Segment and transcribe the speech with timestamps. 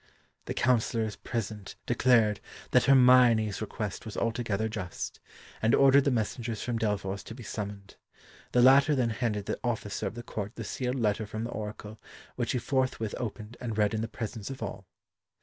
[0.45, 2.39] The councillors present declared
[2.71, 5.19] that Hermione's request was altogether just,
[5.61, 7.97] and ordered the messengers from Delphos to be summoned.
[8.51, 11.51] The latter then handed to the officer of the court the sealed letter from the
[11.51, 12.01] Oracle,
[12.35, 14.87] which he forthwith opened and read in the presence of all.